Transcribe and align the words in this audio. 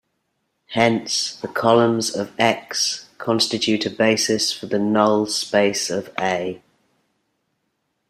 Hence, 0.69 1.35
the 1.35 1.47
columns 1.47 2.15
of 2.15 2.31
X 2.39 3.07
constitute 3.19 3.85
a 3.85 3.91
basis 3.91 4.51
for 4.51 4.65
the 4.65 4.79
null 4.79 5.27
space 5.27 5.91
of 5.91 6.11
A. 6.17 6.59